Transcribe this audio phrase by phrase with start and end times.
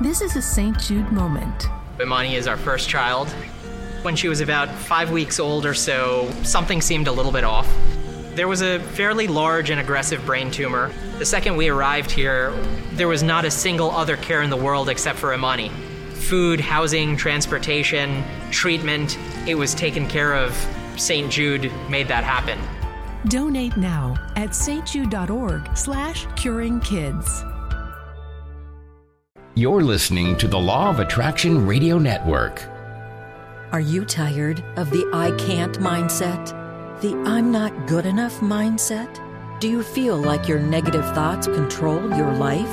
[0.00, 0.76] This is a St.
[0.80, 1.66] Jude moment.
[2.00, 3.28] Imani is our first child.
[4.02, 7.72] When she was about five weeks old or so, something seemed a little bit off.
[8.34, 10.92] There was a fairly large and aggressive brain tumor.
[11.18, 12.50] The second we arrived here,
[12.92, 15.68] there was not a single other care in the world except for Imani.
[16.14, 20.52] Food, housing, transportation, treatment, it was taken care of.
[20.96, 21.30] St.
[21.30, 22.58] Jude made that happen.
[23.28, 27.44] Donate now at stjude.org slash curing kids.
[29.54, 32.66] You're listening to the Law of Attraction Radio Network.
[33.70, 36.48] Are you tired of the I can't mindset?
[37.02, 39.20] The I'm not good enough mindset?
[39.60, 42.66] Do you feel like your negative thoughts control your life?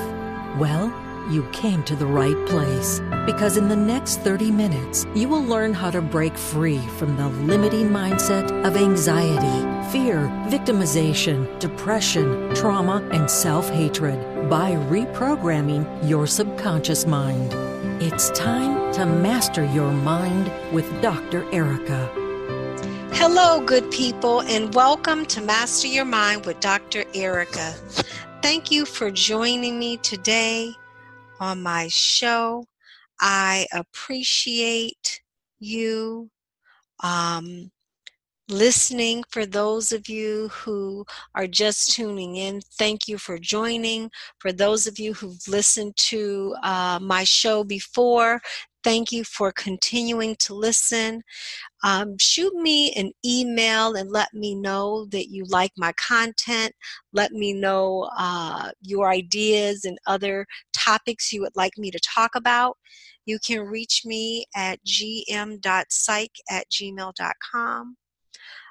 [0.58, 0.88] Well,
[1.30, 5.74] you came to the right place because in the next 30 minutes, you will learn
[5.74, 13.30] how to break free from the limiting mindset of anxiety, fear, victimization, depression, trauma, and
[13.30, 17.54] self hatred by reprogramming your subconscious mind.
[18.02, 21.48] It's time to master your mind with Dr.
[21.54, 22.10] Erika.
[23.14, 27.04] Hello, good people, and welcome to Master Your Mind with Dr.
[27.14, 27.74] Erika.
[28.42, 30.72] Thank you for joining me today
[31.40, 32.66] on my show.
[33.20, 35.22] I appreciate
[35.60, 36.32] you.
[37.04, 37.70] Um,
[38.50, 39.24] listening.
[39.30, 41.06] For those of you who
[41.36, 44.12] are just tuning in, thank you for joining.
[44.40, 48.42] For those of you who've listened to uh, my show before,
[48.84, 51.22] thank you for continuing to listen.
[51.84, 56.74] Um, shoot me an email and let me know that you like my content.
[57.14, 62.36] Let me know uh, your ideas and other topics you would like me to talk
[62.36, 62.78] about.
[63.26, 67.98] You can reach me at gm.psych at gmail.com.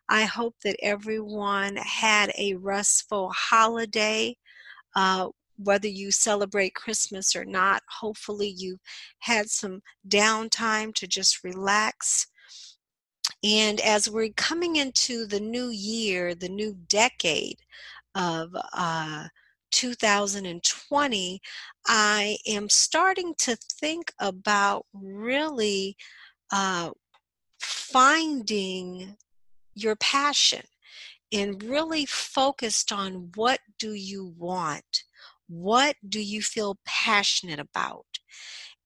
[0.09, 4.37] I hope that everyone had a restful holiday.
[4.97, 8.79] Uh, whether you celebrate Christmas or not, hopefully you
[9.19, 12.29] had some downtime to just relax.
[13.43, 17.59] And as we're coming into the new year, the new decade
[18.15, 19.29] of uh,
[19.71, 21.41] 2020,
[21.87, 25.97] I am starting to think about really
[26.53, 26.91] uh,
[27.61, 29.17] finding
[29.83, 30.63] your passion
[31.33, 35.05] and really focused on what do you want?
[35.49, 38.07] What do you feel passionate about?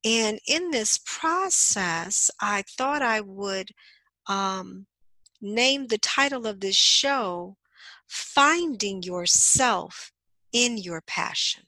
[0.04, 3.70] And in this process i thought i would
[4.28, 4.86] um,
[5.40, 7.56] name the title of this show
[8.06, 10.12] finding yourself
[10.52, 11.64] in your passion.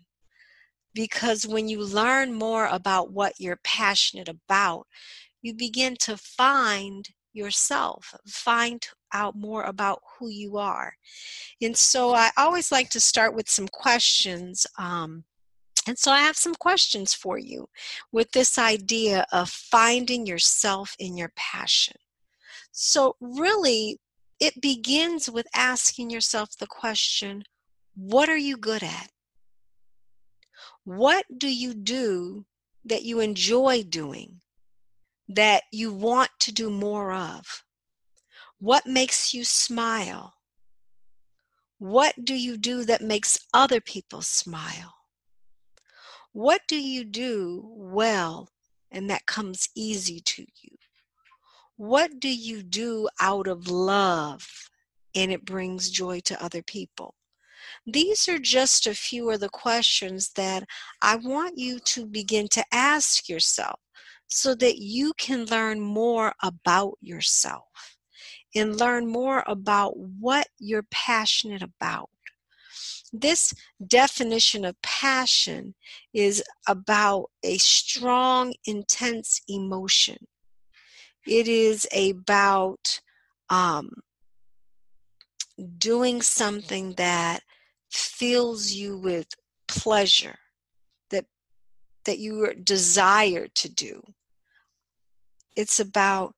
[0.95, 4.87] Because when you learn more about what you're passionate about
[5.43, 10.95] you begin to find yourself find out more about who you are.
[11.61, 14.67] And so I always like to start with some questions.
[14.79, 15.25] Um,
[15.87, 17.69] and so I have some questions for you
[18.13, 21.97] with this idea of finding yourself in your passion.
[22.73, 24.01] So, really,
[24.41, 27.45] it begins with asking yourself the question
[27.95, 29.11] what are you good at?
[30.85, 32.47] What do you do
[32.85, 34.41] that you enjoy doing,
[35.29, 37.65] that you want to do more of?
[38.59, 40.35] What makes you smile?
[41.79, 44.95] What do you do that makes other people smile?
[46.33, 48.49] What do you do well
[48.91, 50.77] and that comes easy to you?
[51.77, 54.49] What do you do out of love
[55.15, 57.15] and it brings joy to other people?
[57.87, 60.65] These are just a few of the questions that
[61.03, 63.81] I want you to begin to ask yourself
[64.29, 67.97] so that you can learn more about yourself
[68.55, 72.11] and learn more about what you're passionate about.
[73.13, 73.55] This
[73.87, 75.75] definition of passion
[76.13, 80.19] is about a strong, intense emotion.
[81.27, 83.01] It is about
[83.51, 83.91] um,
[85.79, 87.43] doing something that
[87.91, 89.29] fills you with
[89.69, 90.39] pleasure,
[91.11, 91.27] that
[92.05, 94.03] that you desire to do.
[95.57, 96.35] It's about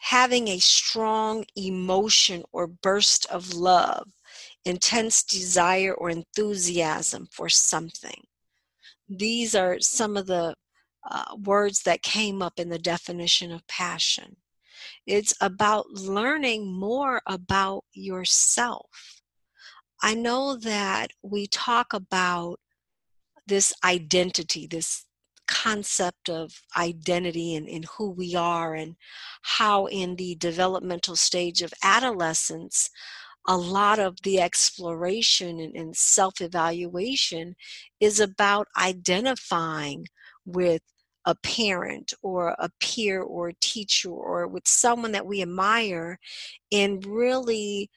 [0.00, 4.10] having a strong emotion or burst of love,
[4.64, 8.22] intense desire or enthusiasm for something.
[9.08, 10.54] These are some of the
[11.10, 14.36] uh, words that came up in the definition of passion.
[15.06, 19.22] It's about learning more about yourself.
[20.02, 22.58] I know that we talk about
[23.46, 25.06] this identity, this
[25.46, 28.96] concept of identity and, and who we are and
[29.42, 32.90] how in the developmental stage of adolescence
[33.46, 37.54] a lot of the exploration and, and self-evaluation
[38.00, 40.06] is about identifying
[40.46, 40.80] with
[41.26, 46.18] a parent or a peer or a teacher or with someone that we admire
[46.72, 47.90] and really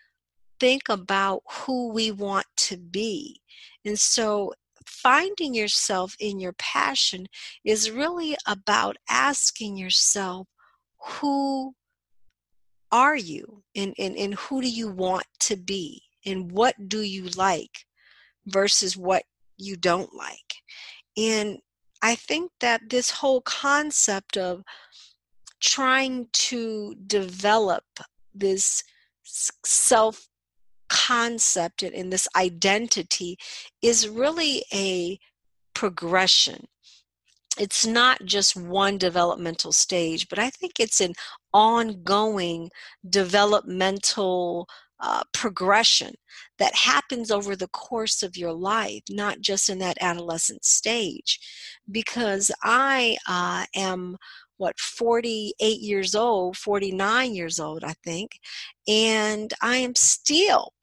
[0.60, 3.42] think about who we want to be.
[3.86, 4.54] And so
[4.88, 7.28] finding yourself in your passion
[7.63, 10.48] is really about asking yourself,
[11.00, 11.74] who
[12.92, 13.63] are you?
[13.75, 16.01] And, and, and who do you want to be?
[16.25, 17.86] And what do you like
[18.45, 19.24] versus what
[19.57, 20.56] you don't like?
[21.16, 21.60] And
[22.01, 24.63] i think that this whole concept of
[25.60, 27.84] trying to develop
[28.34, 28.84] this
[29.66, 30.26] self
[30.89, 33.38] concept and this identity
[33.81, 35.19] is really a
[35.74, 36.68] progression
[37.60, 41.13] it's not just one developmental stage, but I think it's an
[41.54, 42.69] ongoing
[43.10, 44.68] developmental
[45.00, 46.13] uh, progression
[46.60, 51.39] that happens over the course of your life, not just in that adolescent stage.
[51.89, 54.18] Because I uh, am
[54.57, 58.39] what 48 years old 49 years old i think
[58.88, 60.74] and i am still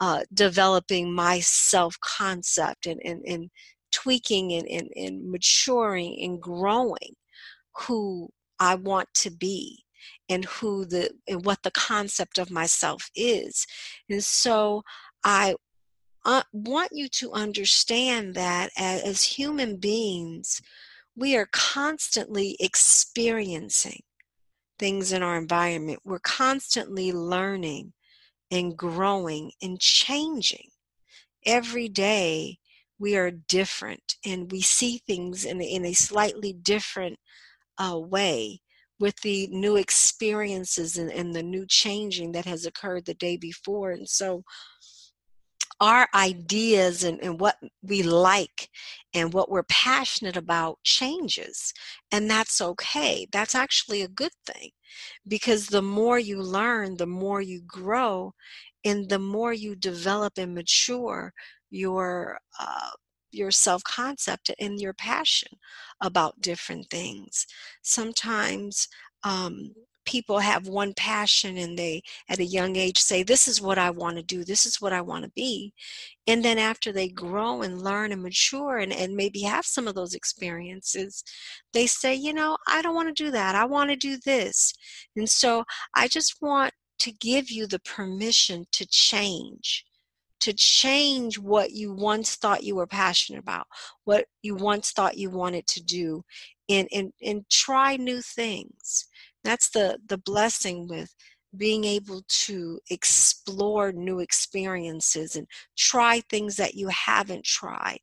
[0.00, 3.50] uh, developing my self concept and, and, and
[3.92, 7.14] tweaking and, and, and maturing and growing
[7.78, 8.28] who
[8.58, 9.84] I want to be
[10.28, 13.66] and who the and what the concept of myself is.
[14.08, 14.82] And so
[15.24, 15.54] I
[16.24, 20.60] uh, want you to understand that as, as human beings,
[21.14, 24.00] we are constantly experiencing
[24.78, 26.00] things in our environment.
[26.04, 27.92] We're constantly learning
[28.50, 30.68] and growing and changing.
[31.44, 32.58] Every day,
[32.98, 37.18] we are different and we see things in, in a slightly different
[37.78, 38.60] uh, way
[38.98, 43.90] with the new experiences and, and the new changing that has occurred the day before.
[43.90, 44.42] And so
[45.80, 48.70] our ideas and, and what we like
[49.14, 51.72] and what we're passionate about changes.
[52.10, 53.26] And that's okay.
[53.32, 54.70] That's actually a good thing
[55.28, 58.32] because the more you learn, the more you grow,
[58.84, 61.32] and the more you develop and mature,
[61.70, 62.90] your uh,
[63.32, 65.58] your self concept and your passion
[66.00, 67.46] about different things.
[67.82, 68.88] Sometimes
[69.24, 69.72] um,
[70.06, 73.90] people have one passion and they at a young age say this is what i
[73.90, 74.44] want to do.
[74.44, 75.72] This is what i want to be.
[76.26, 79.94] And then after they grow and learn and mature and, and maybe have some of
[79.94, 81.22] those experiences
[81.72, 83.54] they say you know i don't want to do that.
[83.54, 84.72] I want to do this.
[85.16, 85.64] And so
[85.94, 89.84] i just want to give you the permission to change
[90.40, 93.66] to change what you once thought you were passionate about,
[94.04, 96.22] what you once thought you wanted to do,
[96.68, 99.06] and, and, and try new things.
[99.46, 101.14] That's the, the blessing with
[101.56, 105.46] being able to explore new experiences and
[105.76, 108.00] try things that you haven't tried,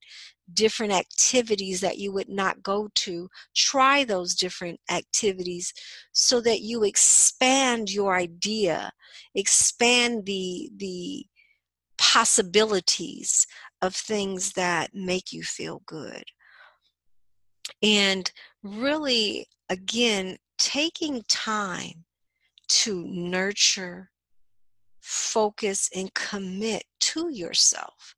[0.54, 3.30] different activities that you would not go to.
[3.56, 5.74] Try those different activities
[6.14, 8.92] so that you expand your idea,
[9.36, 11.26] expand the, the,
[11.98, 13.48] possibilities
[13.82, 16.24] of things that make you feel good.
[17.82, 18.30] And
[18.62, 22.06] really, again, taking time
[22.70, 24.12] to nurture,
[25.02, 28.16] focus, and commit to yourself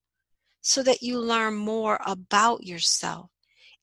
[0.62, 3.30] so that you learn more about yourself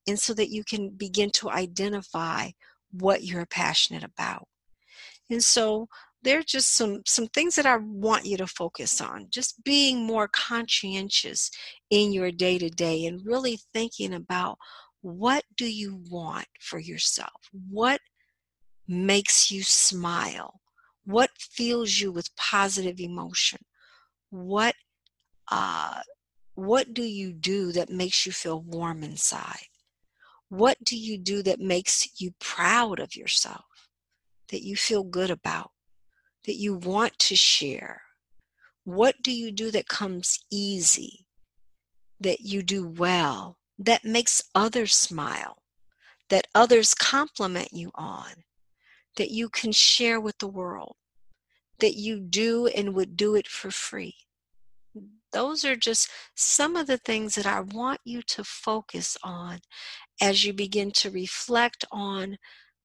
[0.07, 2.51] and so that you can begin to identify
[2.91, 4.49] what you're passionate about.
[5.31, 5.89] And so
[6.23, 9.27] there are just some some things that I want you to focus on.
[9.31, 11.51] Just being more conscientious
[11.91, 14.59] in your day to day and really thinking about
[15.01, 17.51] what do you want for yourself?
[17.69, 18.01] What
[18.87, 20.61] makes you smile?
[21.05, 23.61] What fills you with positive emotion?
[24.31, 24.75] What
[25.51, 26.01] uh,
[26.55, 29.69] what do you do that makes you feel warm inside?
[30.49, 33.65] What do you do that makes you proud of yourself?
[34.51, 35.73] That you feel good about?
[36.45, 38.03] that you want to share?
[38.85, 41.27] What do you do that comes easy,
[42.21, 45.63] that you do well, that makes others smile,
[46.31, 48.45] that others compliment you on,
[49.17, 50.97] that you can share with the world,
[51.79, 54.15] that you do and would do it for free?
[55.33, 59.61] Those are just some of the things that I want you to focus on
[60.21, 62.37] as you begin to reflect on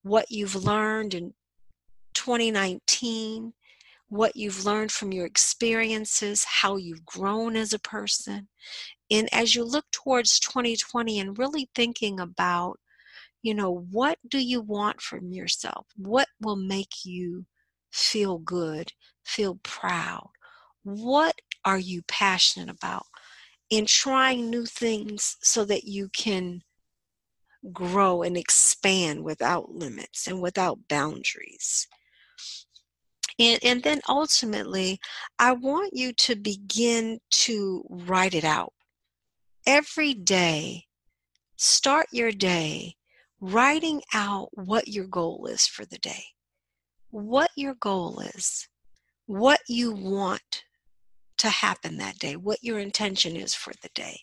[0.03, 1.34] what you've learned in
[2.13, 3.53] 2019,
[4.10, 8.48] what you've learned from your experiences, how you've grown as a person.
[9.12, 12.79] And as you look towards 2020 and really thinking about,
[13.41, 15.88] you know, what do you want from yourself?
[15.96, 17.46] What will make you
[17.91, 18.91] feel good,
[19.25, 20.29] feel proud?
[20.84, 23.06] What are you passionate about?
[23.70, 26.62] In trying new things so that you can
[27.72, 31.88] grow and expand without limits and without boundaries.
[33.39, 35.00] And, and then ultimately,
[35.38, 38.74] I want you to begin to write it out.
[39.65, 40.86] Every day,
[41.58, 42.96] start your day
[43.39, 46.24] writing out what your goal is for the day,
[47.10, 48.67] what your goal is,
[49.25, 50.63] what you want
[51.38, 54.22] to happen that day, what your intention is for the day,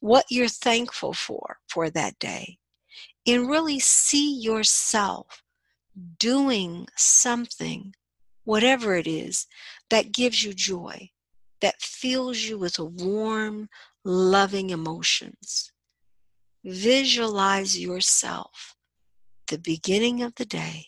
[0.00, 2.58] what you're thankful for for that day,
[3.26, 5.42] and really see yourself
[6.18, 7.94] doing something,
[8.44, 9.46] whatever it is,
[9.90, 11.10] that gives you joy,
[11.60, 13.68] that fills you with warm,
[14.04, 15.72] loving emotions.
[16.66, 18.74] Visualize yourself
[19.46, 20.86] the beginning of the day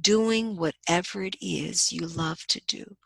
[0.00, 2.96] doing whatever it is you love to do,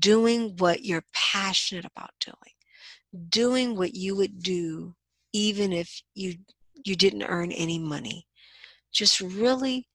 [0.00, 4.96] doing what you're passionate about doing, doing what you would do
[5.32, 6.34] even if you
[6.84, 8.26] you didn't earn any money.
[8.92, 9.86] Just really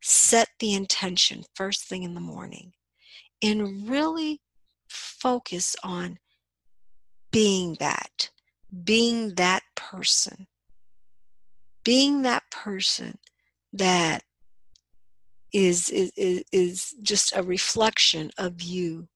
[0.00, 2.72] set the intention first thing in the morning
[3.42, 4.40] and really
[4.88, 6.18] focus on
[7.32, 8.30] being that,
[8.84, 10.46] being that person,
[11.84, 13.18] being that person
[13.72, 14.22] that
[15.52, 16.12] is, is,
[16.52, 19.08] is just a reflection of you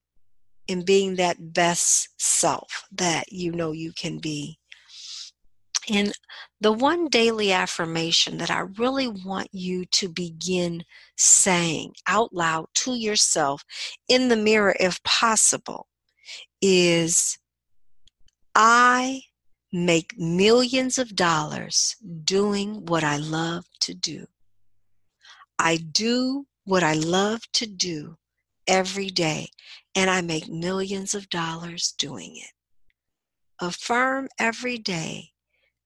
[0.67, 4.57] in being that best self that you know you can be.
[5.91, 6.13] And
[6.59, 10.83] the one daily affirmation that I really want you to begin
[11.17, 13.65] saying out loud to yourself
[14.07, 15.87] in the mirror, if possible,
[16.61, 17.39] is
[18.53, 19.23] I
[19.71, 24.25] make millions of dollars doing what I love to do.
[25.57, 28.17] I do what I love to do
[28.67, 29.49] every day,
[29.95, 32.51] and I make millions of dollars doing it.
[33.61, 35.29] Affirm every day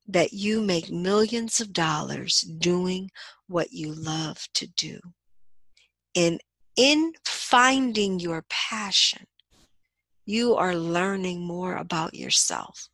[0.08, 3.10] that you make millions of dollars doing
[3.48, 5.00] what you love to do.
[6.15, 6.39] And
[6.75, 9.25] in finding your passion,
[10.25, 12.89] you are learning more about yourself,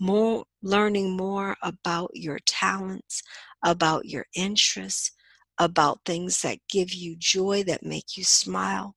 [0.00, 3.22] more learning more about your talents,
[3.62, 5.12] about your interests,
[5.58, 8.96] about things that give you joy, that make you smile,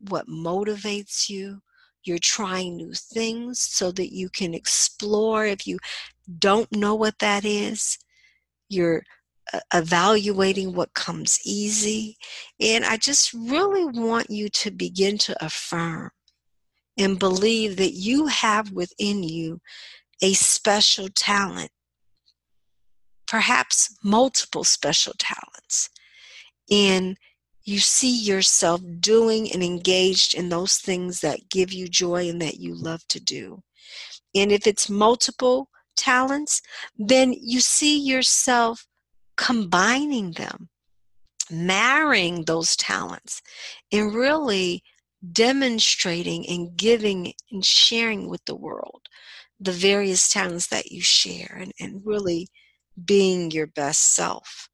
[0.00, 1.60] what motivates you.
[2.04, 5.46] You're trying new things so that you can explore.
[5.46, 5.78] If you
[6.38, 7.96] don't know what that is,
[8.68, 9.04] you're
[9.52, 12.16] uh, evaluating what comes easy.
[12.60, 16.10] And I just really want you to begin to affirm
[16.98, 19.60] and believe that you have within you
[20.22, 21.70] a special talent,
[23.26, 25.90] perhaps multiple special talents.
[26.70, 27.16] And
[27.64, 32.58] you see yourself doing and engaged in those things that give you joy and that
[32.58, 33.62] you love to do.
[34.34, 36.62] And if it's multiple talents,
[36.96, 38.86] then you see yourself
[39.36, 40.68] combining them,
[41.50, 43.42] marrying those talents,
[43.90, 44.82] and really
[45.32, 49.02] demonstrating and giving and sharing with the world
[49.62, 52.48] the various talents that you share and, and really
[53.04, 54.68] being your best self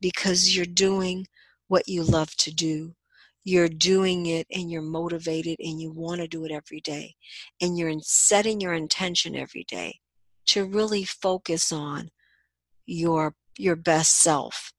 [0.00, 1.26] because you're doing
[1.68, 2.94] what you love to do.
[3.42, 7.14] You're doing it and you're motivated and you want to do it every day.
[7.60, 10.00] And you're setting your intention every day
[10.46, 12.10] to really focus on
[12.86, 14.72] your your best self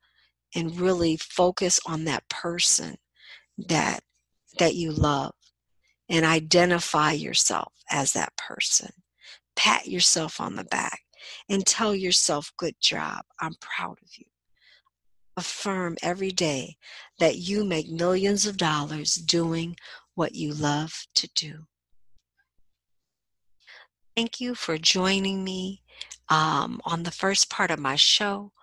[0.54, 2.96] and really focus on that person
[3.58, 4.02] that
[4.60, 5.34] that you love
[6.10, 8.92] and identify yourself as that person.
[9.56, 11.02] Pat yourself on the back
[11.50, 13.24] and tell yourself, Good job.
[13.40, 14.26] I'm proud of you.
[15.38, 16.78] Affirm every day
[17.20, 19.76] that you make millions of dollars doing
[20.14, 21.66] what you love to do.
[24.16, 25.82] Thank you for joining me
[26.30, 28.54] um, on the first part of my show.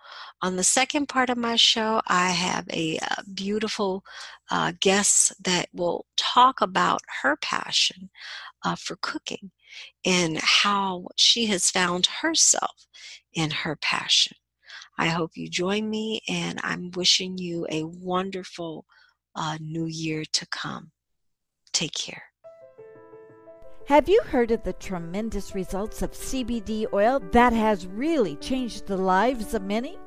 [0.41, 4.03] On the second part of my show, I have a, a uh, beautiful
[4.51, 8.09] uh, guest that will talk about her passion
[8.65, 9.51] uh, for cooking
[10.05, 12.87] and how she has found herself
[13.33, 14.37] in her passion.
[14.97, 18.85] I hope you join me, and I'm wishing you a wonderful
[19.35, 20.91] uh, new year to come.
[21.71, 22.23] Take care.
[23.87, 28.95] Have you heard of the tremendous results of CBD oil that has really changed the
[28.95, 29.97] lives of many?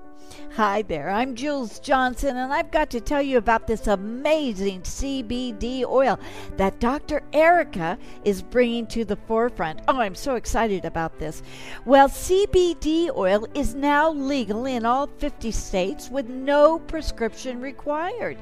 [0.55, 5.85] Hi there, I'm Jules Johnson, and I've got to tell you about this amazing CBD
[5.85, 6.19] oil
[6.57, 7.23] that Dr.
[7.35, 9.81] Erika is bringing to the forefront.
[9.87, 11.43] Oh, I'm so excited about this.
[11.85, 18.39] Well, CBD oil is now legal in all 50 states with no prescription required.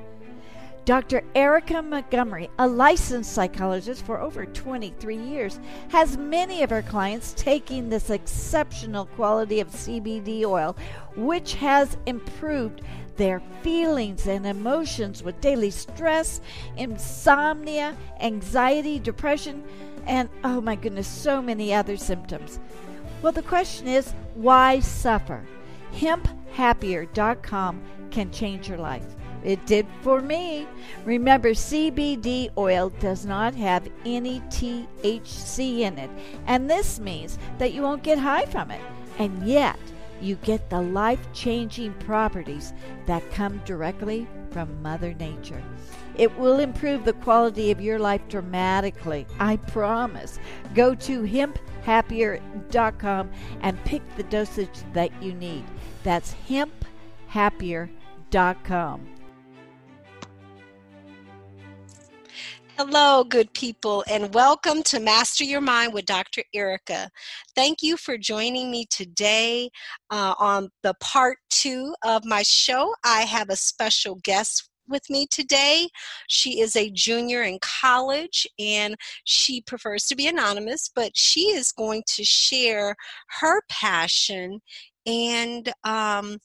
[0.85, 1.23] Dr.
[1.35, 7.89] Erika Montgomery, a licensed psychologist for over 23 years, has many of her clients taking
[7.89, 10.77] this exceptional quality of CBD oil,
[11.17, 12.83] which has improved
[13.17, 16.43] their feelings and emotions with daily stress,
[16.77, 19.65] insomnia, anxiety, depression,
[20.07, 22.61] and oh my goodness, so many other symptoms.
[23.23, 25.47] Well, the question is why suffer?
[25.95, 29.07] HempHappier.com can change your life.
[29.45, 30.67] It did for me.
[31.05, 36.11] Remember, CBD oil does not have any THC in it,
[36.47, 38.81] and this means that you won't get high from it.
[39.19, 39.79] And yet,
[40.21, 42.73] you get the life changing properties
[43.07, 45.63] that come directly from Mother Nature.
[46.17, 50.39] It will improve the quality of your life dramatically, I promise.
[50.75, 55.65] Go to hemphappier.com and pick the dosage that you need.
[56.05, 59.14] That's hemphappier.com.
[62.77, 66.43] Hello, good people, and welcome to Master Your Mind with Dr.
[66.53, 67.09] Erika.
[67.55, 69.71] Thank you for joining me today
[70.11, 72.93] uh, on the part two of my show.
[73.05, 75.89] I have a special guest with me today.
[76.27, 81.71] She is a junior in college and she prefers to be anonymous, but she is
[81.71, 82.97] going to share
[83.39, 84.61] her passion
[85.07, 86.39] and um,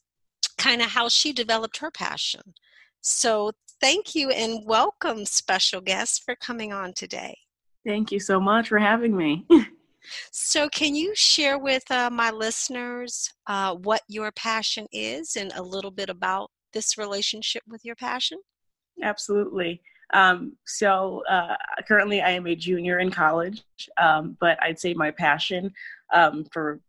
[0.60, 2.54] kind of how she developed her passion.
[3.02, 7.38] So, thank you and welcome, special guest, for coming on today.
[7.86, 9.46] Thank you so much for having me.
[10.32, 15.64] so, can you share with uh, my listeners uh, what your passion is and a
[15.64, 18.40] little bit about this relationship with your passion?
[19.02, 19.82] Absolutely.
[20.14, 21.56] Um, so, uh,
[21.88, 23.64] currently, I am a junior in college,
[23.98, 25.72] um, but I'd say my passion
[26.14, 26.80] um, for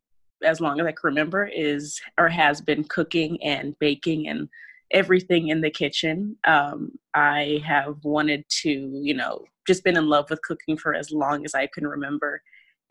[0.43, 4.49] as long as I can remember is or has been cooking and baking and
[4.93, 6.37] everything in the kitchen.
[6.45, 11.11] Um, I have wanted to, you know, just been in love with cooking for as
[11.11, 12.43] long as I can remember.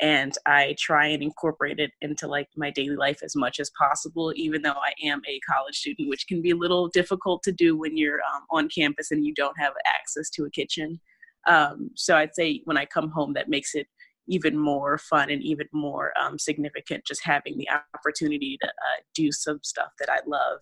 [0.01, 4.31] And I try and incorporate it into like my daily life as much as possible,
[4.35, 7.77] even though I am a college student, which can be a little difficult to do
[7.77, 11.01] when you're um, on campus and you don't have access to a kitchen.
[11.47, 13.87] Um, so I'd say when I come home, that makes it
[14.29, 19.31] even more fun and even more um, significant just having the opportunity to uh, do
[19.31, 20.59] some stuff that I love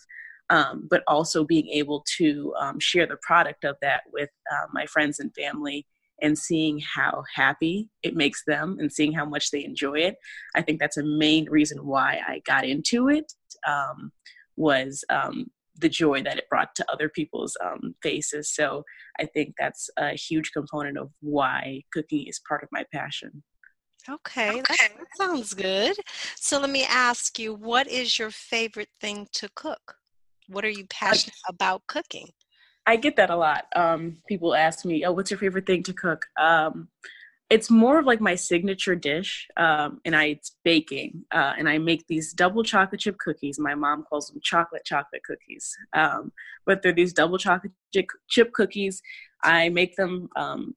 [0.50, 4.86] um, but also being able to um, share the product of that with uh, my
[4.86, 5.86] friends and family
[6.22, 10.16] and seeing how happy it makes them and seeing how much they enjoy it
[10.56, 13.32] i think that's a main reason why i got into it
[13.68, 14.12] um,
[14.56, 15.46] was um,
[15.80, 18.84] the joy that it brought to other people's um, faces so
[19.20, 23.44] i think that's a huge component of why cooking is part of my passion
[24.10, 24.62] Okay, okay.
[24.62, 25.98] That, that sounds good.
[26.36, 29.96] So let me ask you, what is your favorite thing to cook?
[30.48, 32.30] What are you passionate about cooking?
[32.86, 33.66] I get that a lot.
[33.76, 36.88] Um, people ask me, "Oh, what's your favorite thing to cook?" Um,
[37.50, 41.26] it's more of like my signature dish, um, and I it's baking.
[41.34, 43.60] Uh, and I make these double chocolate chip cookies.
[43.60, 46.32] My mom calls them chocolate chocolate cookies, um,
[46.66, 47.74] but they're these double chocolate
[48.30, 49.02] chip cookies.
[49.44, 50.76] I make them um,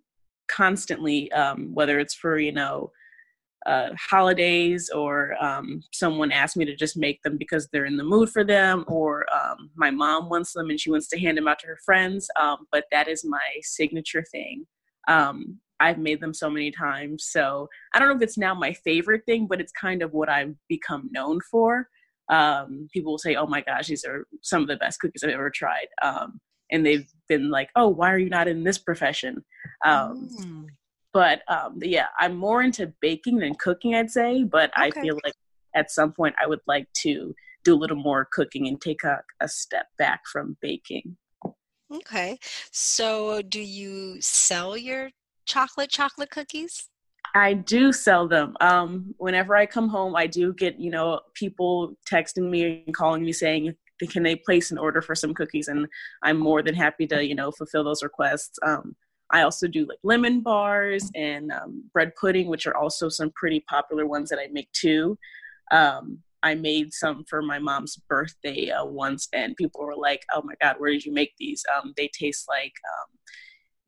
[0.49, 2.93] constantly, um, whether it's for you know
[3.67, 8.05] uh, holidays or um, someone asked me to just make them because they're in the
[8.05, 11.47] mood for them or um, my mom wants them and she wants to hand them
[11.47, 14.67] out to her friends um, but that is my signature thing.
[15.09, 18.71] Um, i've made them so many times so i don't know if it's now my
[18.71, 21.89] favorite thing but it's kind of what i've become known for.
[22.29, 25.31] Um, people will say oh my gosh these are some of the best cookies i've
[25.31, 25.89] ever tried.
[26.03, 29.45] Um, and they've been like oh why are you not in this profession?
[29.85, 30.67] Mm
[31.13, 34.45] but um, yeah, I'm more into baking than cooking, I'd say.
[34.45, 34.89] But okay.
[34.99, 35.35] I feel like
[35.75, 39.21] at some point I would like to do a little more cooking and take a,
[39.41, 41.17] a step back from baking.
[41.93, 42.39] Okay.
[42.71, 45.11] So do you sell your
[45.47, 46.89] chocolate chocolate cookies?
[47.35, 48.57] I do sell them.
[48.61, 53.25] Um, whenever I come home, I do get, you know, people texting me and calling
[53.25, 53.75] me saying,
[54.09, 55.69] can they place an order for some cookies?
[55.69, 55.87] And
[56.23, 58.59] I'm more than happy to, you know, fulfill those requests.
[58.67, 58.97] Um,
[59.33, 63.61] I also do like lemon bars and um, bread pudding, which are also some pretty
[63.69, 65.19] popular ones that I make too.
[65.71, 70.43] Um, I made some for my mom's birthday uh, once, and people were like, "Oh
[70.43, 71.63] my god, where did you make these?
[71.75, 73.19] Um, they taste like um,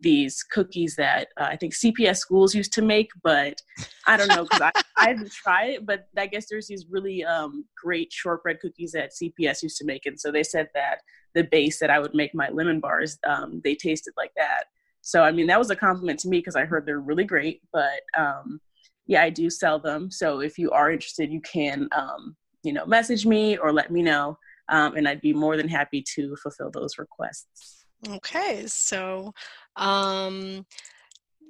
[0.01, 3.61] these cookies that uh, I think CPS schools used to make, but
[4.07, 5.87] I don't know because I, I haven't tried it.
[5.87, 10.07] But I guess there's these really um, great shortbread cookies that CPS used to make,
[10.07, 10.99] and so they said that
[11.35, 14.65] the base that I would make my lemon bars, um, they tasted like that.
[15.03, 17.61] So, I mean, that was a compliment to me because I heard they're really great.
[17.73, 18.61] But um,
[19.07, 20.11] yeah, I do sell them.
[20.11, 24.03] So if you are interested, you can, um, you know, message me or let me
[24.03, 24.38] know.
[24.69, 27.85] Um, and I'd be more than happy to fulfill those requests.
[28.09, 29.33] Okay, so
[29.77, 30.65] um,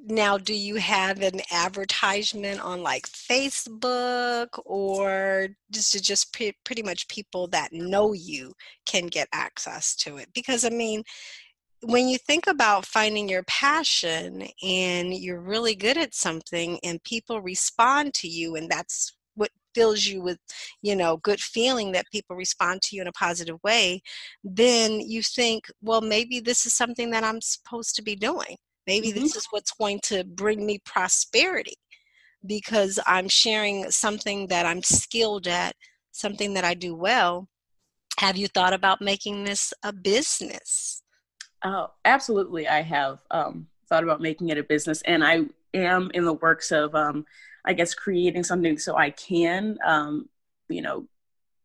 [0.05, 6.83] now do you have an advertisement on like Facebook or just it just pre- pretty
[6.83, 8.53] much people that know you
[8.87, 10.29] can get access to it?
[10.35, 11.05] Because I mean,
[11.83, 17.41] when you think about finding your passion and you're really good at something and people
[17.41, 20.39] respond to you and that's what fills you with
[20.83, 24.01] you know good feeling that people respond to you in a positive way
[24.45, 28.57] then you think well maybe this is something that i'm supposed to be doing.
[28.87, 29.21] Maybe mm-hmm.
[29.21, 31.77] this is what's going to bring me prosperity
[32.47, 35.75] because i'm sharing something that i'm skilled at
[36.13, 37.49] something that i do well.
[38.19, 41.02] Have you thought about making this a business
[41.65, 42.67] Oh, absolutely.
[42.69, 45.43] I have um, thought about making it a business, and I
[45.75, 47.25] am in the works of, um,
[47.65, 50.29] I guess, creating something so I can, um,
[50.69, 51.07] you know,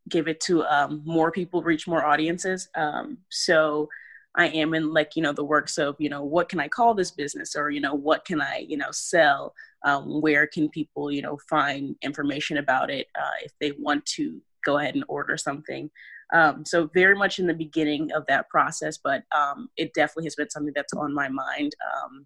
[0.10, 2.69] give it to um, more people, reach more audiences.
[2.75, 3.89] Um, so
[4.36, 6.93] I am in like you know the works of you know what can I call
[6.95, 9.53] this business, or you know what can I you know sell.
[9.86, 14.41] Um, where can people you know find information about it uh, if they want to
[14.65, 15.89] go ahead and order something
[16.34, 20.36] um, so very much in the beginning of that process, but um, it definitely has
[20.36, 21.74] been something that's on my mind.
[21.94, 22.26] Um,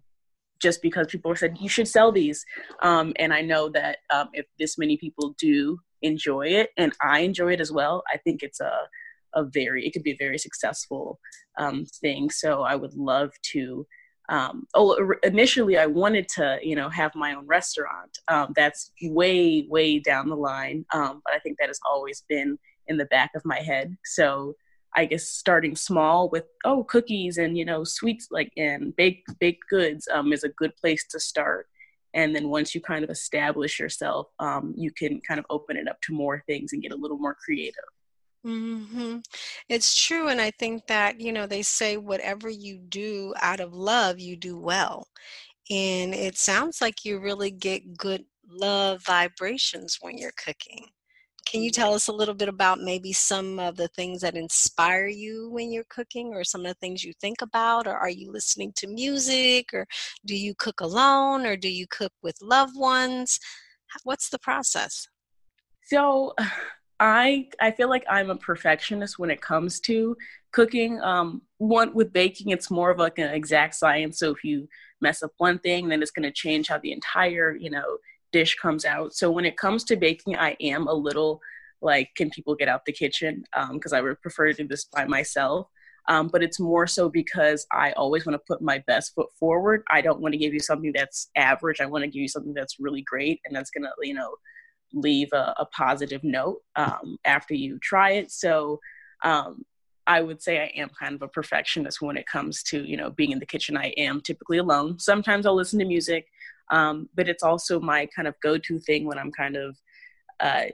[0.60, 2.44] just because people said you should sell these,
[2.82, 7.20] um, and I know that um, if this many people do enjoy it, and I
[7.20, 8.72] enjoy it as well, I think it's a
[9.34, 11.18] a very it could be a very successful
[11.58, 12.30] um, thing.
[12.30, 13.86] So I would love to.
[14.74, 18.16] Oh, initially I wanted to, you know, have my own restaurant.
[18.56, 20.86] That's way, way down the line.
[20.90, 23.96] But I think that has always been in the back of my head.
[24.04, 24.56] So
[24.94, 29.68] I guess starting small with oh cookies and you know sweets like and baked baked
[29.70, 31.68] goods um, is a good place to start.
[32.14, 35.88] And then once you kind of establish yourself, um, you can kind of open it
[35.88, 37.84] up to more things and get a little more creative.
[38.46, 39.18] Mm-hmm.
[39.68, 40.28] It's true.
[40.28, 44.36] And I think that, you know, they say whatever you do out of love, you
[44.36, 45.06] do well.
[45.70, 50.86] And it sounds like you really get good love vibrations when you're cooking.
[51.46, 55.06] Can you tell us a little bit about maybe some of the things that inspire
[55.06, 57.86] you when you're cooking or some of the things you think about?
[57.86, 59.86] Or are you listening to music or
[60.24, 63.38] do you cook alone or do you cook with loved ones?
[64.04, 65.08] What's the process?
[65.84, 66.34] So,
[67.00, 70.16] I I feel like I'm a perfectionist when it comes to
[70.52, 71.00] cooking.
[71.00, 74.20] Um, one with baking, it's more of like an exact science.
[74.20, 74.68] So if you
[75.00, 77.98] mess up one thing, then it's going to change how the entire you know
[78.32, 79.14] dish comes out.
[79.14, 81.40] So when it comes to baking, I am a little
[81.80, 83.44] like, can people get out the kitchen?
[83.72, 85.68] Because um, I would prefer to do this by myself.
[86.08, 89.84] Um, but it's more so because I always want to put my best foot forward.
[89.90, 91.80] I don't want to give you something that's average.
[91.80, 94.34] I want to give you something that's really great and that's going to, you know,
[94.92, 98.30] leave a, a positive note um, after you try it.
[98.30, 98.80] So
[99.22, 99.64] um,
[100.06, 103.10] I would say I am kind of a perfectionist when it comes to, you know,
[103.10, 103.76] being in the kitchen.
[103.76, 104.98] I am typically alone.
[104.98, 106.26] Sometimes I'll listen to music.
[106.72, 109.76] Um, but it's also my kind of go-to thing when I'm kind of
[110.40, 110.64] uh,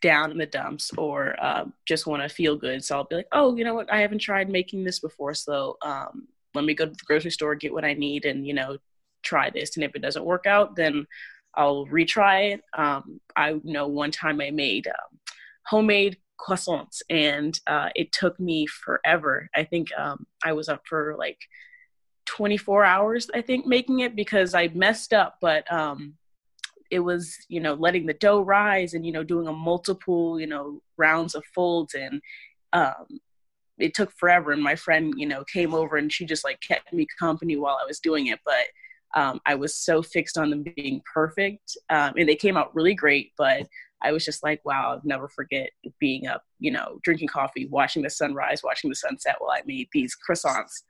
[0.00, 2.84] down in the dumps or uh, just want to feel good.
[2.84, 3.92] So I'll be like, oh, you know what?
[3.92, 7.54] I haven't tried making this before, so um, let me go to the grocery store,
[7.54, 8.76] get what I need, and you know,
[9.22, 9.76] try this.
[9.76, 11.06] And if it doesn't work out, then
[11.54, 12.62] I'll retry it.
[12.76, 15.18] Um, I know one time I made um,
[15.66, 19.48] homemade croissants, and uh, it took me forever.
[19.54, 21.38] I think um, I was up for like
[22.26, 26.14] 24 hours, I think, making it because I messed up, but um,
[26.90, 30.46] it was, you know, letting the dough rise and, you know, doing a multiple, you
[30.46, 31.94] know, rounds of folds.
[31.94, 32.20] And
[32.72, 33.20] um,
[33.78, 34.52] it took forever.
[34.52, 37.78] And my friend, you know, came over and she just like kept me company while
[37.80, 38.40] I was doing it.
[38.44, 41.76] But um, I was so fixed on them being perfect.
[41.88, 43.66] Um, and they came out really great, but
[44.02, 48.02] I was just like, wow, I'll never forget being up, you know, drinking coffee, watching
[48.02, 50.82] the sunrise, watching the sunset while I made these croissants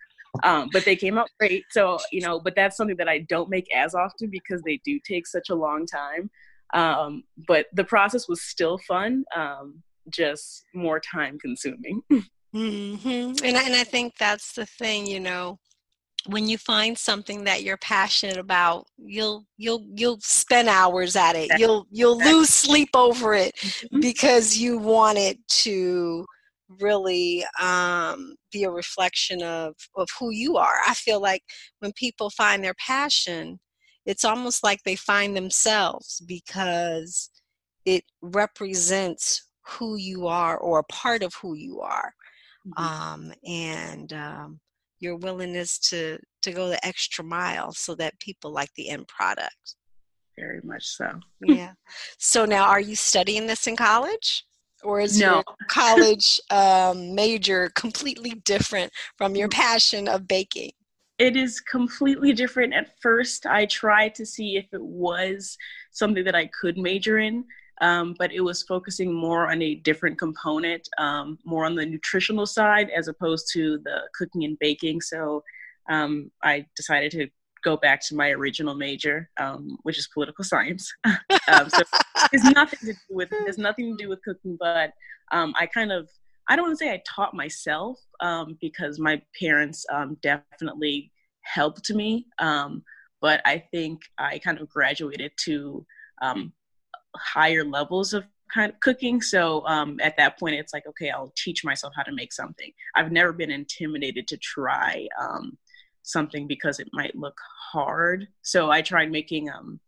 [0.43, 1.65] um, but they came out great.
[1.71, 4.99] So you know, but that's something that I don't make as often because they do
[5.07, 6.31] take such a long time.
[6.73, 12.03] Um, but the process was still fun, um, just more time consuming.
[12.55, 13.45] mm-hmm.
[13.45, 15.59] And I, and I think that's the thing, you know
[16.27, 21.51] when you find something that you're passionate about you'll you'll you'll spend hours at it
[21.59, 24.01] you'll you'll lose sleep over it mm-hmm.
[24.01, 26.27] because you want it to
[26.79, 30.77] really um, be a reflection of, of who you are.
[30.87, 31.43] I feel like
[31.81, 33.59] when people find their passion,
[34.07, 37.31] it's almost like they find themselves because
[37.85, 42.13] it represents who you are or a part of who you are.
[42.67, 42.85] Mm-hmm.
[42.85, 44.61] Um, and um,
[45.01, 49.77] your willingness to, to go the extra mile so that people like the end product.
[50.39, 51.21] Very much so.
[51.41, 51.73] yeah.
[52.19, 54.45] So now, are you studying this in college?
[54.83, 55.35] Or is No.
[55.35, 60.73] your college um, major completely different from your passion of baking?
[61.21, 65.57] it is completely different at first i tried to see if it was
[65.93, 67.45] something that i could major in
[67.83, 72.47] um, but it was focusing more on a different component um, more on the nutritional
[72.47, 75.43] side as opposed to the cooking and baking so
[75.91, 77.29] um, i decided to
[77.63, 81.83] go back to my original major um, which is political science um, so
[82.33, 84.93] it's nothing to do with there's nothing to do with cooking but
[85.33, 86.09] um, i kind of
[86.51, 91.93] I don't want to say I taught myself um, because my parents um, definitely helped
[91.93, 92.83] me, um,
[93.21, 95.87] but I think I kind of graduated to
[97.17, 99.23] higher levels of kind of cooking.
[99.23, 99.65] So
[100.01, 102.73] at that point, it's like, okay, I'll teach myself how to make something.
[102.97, 105.07] I've never been intimidated to try
[106.03, 107.39] something because it might look
[107.73, 108.29] hard.
[108.43, 109.81] So I tried making um,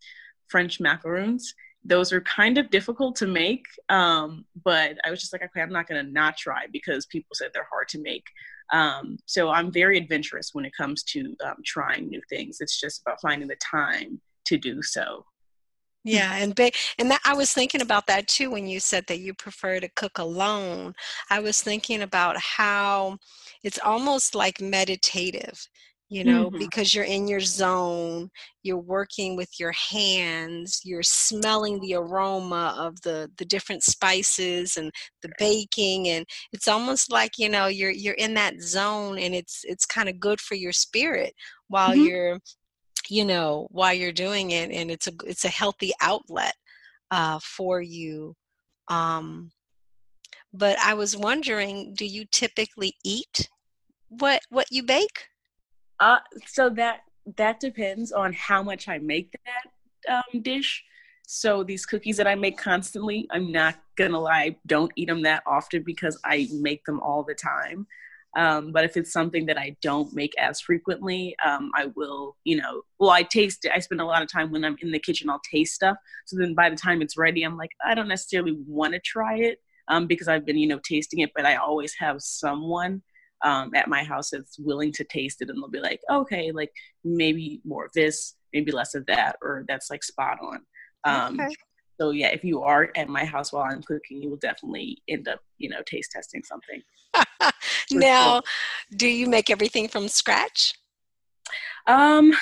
[0.49, 3.65] French macaroons those are kind of difficult to make.
[3.89, 7.35] Um, but I was just like, okay, I'm not going to not try because people
[7.35, 8.25] said they're hard to make.
[8.73, 12.59] Um, so I'm very adventurous when it comes to um, trying new things.
[12.61, 15.25] It's just about finding the time to do so.
[16.05, 19.21] Yeah, and ba- and that, I was thinking about that too when you said that
[19.21, 20.95] you prefer to cook alone.
[21.31, 23.19] I was thinking about how
[23.63, 25.65] it's almost like meditative
[26.13, 26.59] you know, mm-hmm.
[26.59, 28.29] because you're in your zone,
[28.63, 34.91] you're working with your hands, you're smelling the aroma of the the different spices and
[35.23, 39.63] the baking and it's almost like, you know, you're you're in that zone and it's
[39.65, 41.33] it's kind of good for your spirit
[41.69, 42.05] while mm-hmm.
[42.05, 42.39] you're
[43.09, 46.53] you know, while you're doing it and it's a it's a healthy outlet
[47.11, 48.35] uh for you.
[48.89, 49.51] Um
[50.53, 53.49] but I was wondering, do you typically eat
[54.11, 55.32] what what you bake?
[56.03, 57.03] Uh, so that
[57.37, 60.83] that depends on how much I make that um, dish.
[61.29, 65.45] So these cookies that I make constantly, I'm not gonna lie, don't eat them that
[65.47, 67.87] often because I make them all the time.
[68.37, 72.57] Um, but if it's something that I don't make as frequently, um, I will, you
[72.57, 73.71] know, well, I taste it.
[73.73, 75.97] I spend a lot of time when I'm in the kitchen, I'll taste stuff.
[76.27, 79.37] So then by the time it's ready, I'm like, I don't necessarily want to try
[79.37, 83.03] it um, because I've been, you know, tasting it, but I always have someone
[83.43, 86.73] um, at my house that's willing to taste it and they'll be like, okay, like
[87.05, 90.61] maybe more of this, maybe less of that, or that's like spot on.
[91.05, 91.55] Um, okay.
[92.01, 95.29] So yeah, if you are at my house while I'm cooking, you will definitely end
[95.29, 96.83] up, you know, taste testing something.
[97.93, 98.43] now, sure.
[98.97, 100.75] do you make everything from scratch?
[101.87, 102.33] Um,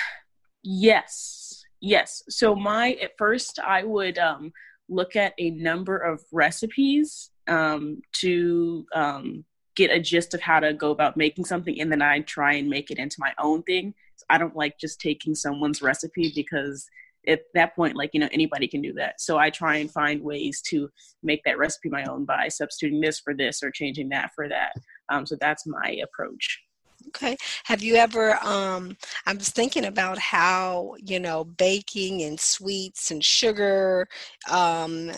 [0.63, 2.23] yes, yes.
[2.29, 4.51] So my at first I would um,
[4.89, 10.73] look at a number of recipes um, to um, get a gist of how to
[10.73, 13.93] go about making something and then I try and make it into my own thing.
[14.17, 16.87] So I don't like just taking someone's recipe because
[17.27, 19.21] at that point like you know anybody can do that.
[19.21, 20.89] So I try and find ways to
[21.23, 24.73] make that recipe my own by substituting this for this or changing that for that.
[25.09, 26.59] Um, so that's my approach.
[27.07, 27.35] Okay.
[27.65, 33.23] Have you ever um I was thinking about how, you know, baking and sweets and
[33.23, 34.07] sugar
[34.49, 35.11] um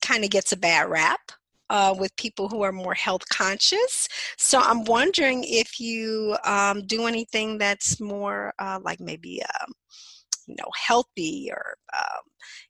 [0.00, 1.32] kind of gets a bad rap
[1.70, 4.08] uh, with people who are more health conscious.
[4.36, 9.72] So I'm wondering if you um, do anything that's more uh, like maybe um,
[10.46, 12.22] you know healthy, or um,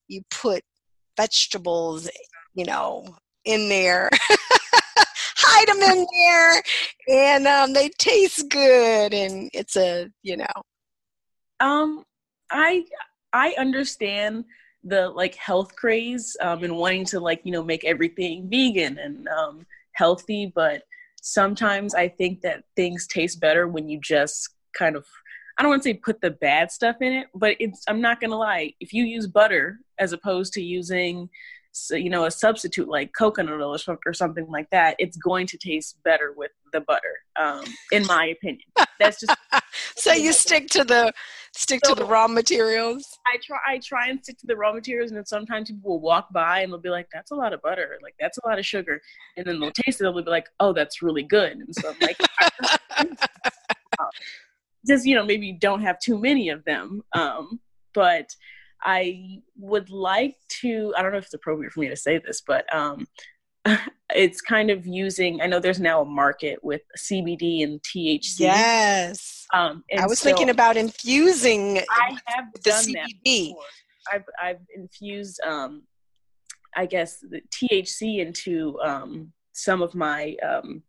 [0.08, 0.62] you put
[1.16, 2.08] vegetables,
[2.54, 4.11] you know, in there.
[5.40, 6.62] hide them in there
[7.08, 10.46] and um, they taste good and it's a you know
[11.61, 12.04] um
[12.50, 12.84] i
[13.32, 14.44] i understand
[14.85, 19.29] the like health craze um, and wanting to like you know make everything vegan and
[19.29, 20.53] um, healthy.
[20.55, 20.83] But
[21.23, 25.05] sometimes i think that things taste better when you just kind of
[25.57, 28.21] i don't want to say put the bad stuff in it but it's i'm not
[28.21, 31.29] gonna lie if you use butter as opposed to using
[31.91, 35.97] you know a substitute like coconut oil or something like that it's going to taste
[36.05, 38.66] better with the butter um, in my opinion.
[38.98, 39.37] That's just
[39.96, 41.12] so you stick to the
[41.54, 43.07] stick so, to the raw materials?
[43.26, 46.00] I try i try and stick to the raw materials and then sometimes people will
[46.00, 47.98] walk by and they'll be like that's a lot of butter.
[48.02, 49.00] Like that's a lot of sugar.
[49.37, 51.52] And then they'll taste it and they'll be like oh that's really good.
[51.52, 52.18] And so i'm like
[54.87, 57.61] just you know maybe don't have too many of them um,
[57.94, 58.28] but
[58.83, 62.42] I would like to, I don't know if it's appropriate for me to say this,
[62.46, 63.07] but um,
[64.14, 68.40] it's kind of using, I know there's now a market with CBD and THC.
[68.40, 69.47] Yes.
[69.53, 73.55] Um, I was so thinking about infusing I have the CBD.
[74.12, 75.83] I've, I've infused, um,
[76.77, 80.83] I guess, the THC into um, some of my um,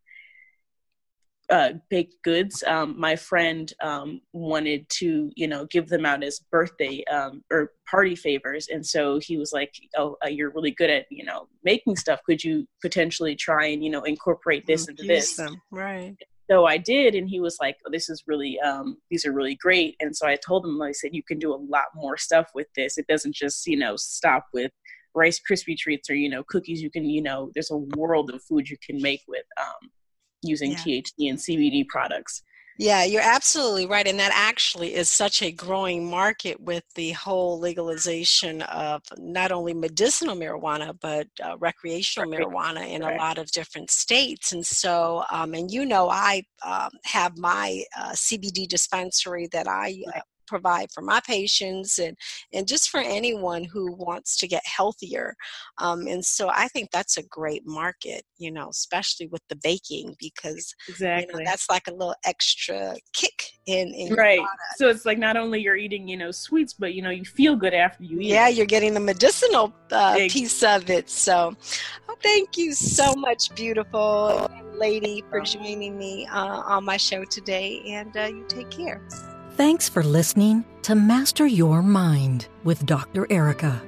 [1.49, 2.63] uh, baked goods.
[2.67, 7.71] Um, my friend um, wanted to, you know, give them out as birthday um, or
[7.89, 11.47] party favors, and so he was like, "Oh, uh, you're really good at, you know,
[11.63, 12.19] making stuff.
[12.25, 15.59] Could you potentially try and, you know, incorporate this into this?" Them.
[15.71, 16.15] Right.
[16.51, 19.55] So I did, and he was like, oh, "This is really, um, these are really
[19.55, 22.49] great." And so I told him, I said, "You can do a lot more stuff
[22.53, 22.97] with this.
[22.97, 24.71] It doesn't just, you know, stop with."
[25.15, 28.43] rice krispie treats or you know cookies you can you know there's a world of
[28.43, 29.89] food you can make with um,
[30.41, 30.77] using yeah.
[30.77, 32.43] THC and CBD products.
[32.81, 34.07] Yeah, you're absolutely right.
[34.07, 39.73] And that actually is such a growing market with the whole legalization of not only
[39.73, 42.39] medicinal marijuana, but uh, recreational right.
[42.39, 43.15] marijuana in right.
[43.15, 44.53] a lot of different states.
[44.53, 50.01] And so, um, and you know, I um, have my uh, CBD dispensary that I
[50.15, 52.17] uh, provide for my patients and
[52.51, 55.35] and just for anyone who wants to get healthier
[55.77, 60.15] um, and so i think that's a great market you know especially with the baking
[60.19, 64.39] because exactly you know, that's like a little extra kick in, in right
[64.75, 67.55] so it's like not only you're eating you know sweets but you know you feel
[67.55, 71.55] good after you eat yeah you're getting the medicinal uh, piece of it so
[72.09, 77.81] oh, thank you so much beautiful lady for joining me uh, on my show today
[77.87, 79.01] and uh, you take care
[79.59, 83.27] Thanks for listening to Master Your Mind with Dr.
[83.29, 83.81] Erika.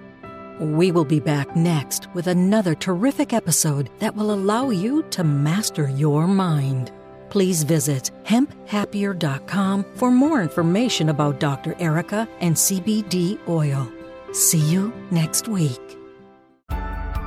[0.60, 5.88] We will be back next with another terrific episode that will allow you to master
[5.88, 6.92] your mind.
[7.30, 11.74] Please visit hemphappier.com for more information about Dr.
[11.80, 13.90] Erika and CBD oil.
[14.34, 15.80] See you next week.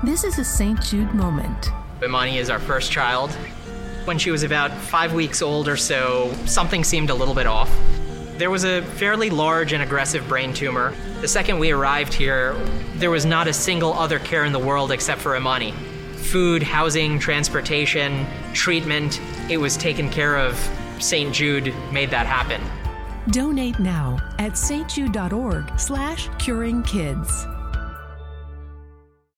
[0.03, 0.83] This is a St.
[0.83, 1.71] Jude moment.
[2.03, 3.31] Imani is our first child.
[4.05, 7.75] When she was about five weeks old or so, something seemed a little bit off.
[8.37, 10.93] There was a fairly large and aggressive brain tumor.
[11.21, 12.55] The second we arrived here,
[12.97, 15.73] there was not a single other care in the world except for Imani.
[16.17, 20.57] Food, housing, transportation, treatment, it was taken care of.
[20.99, 21.33] St.
[21.33, 22.61] Jude made that happen.
[23.31, 27.47] Donate now at stjude.org slash curing kids.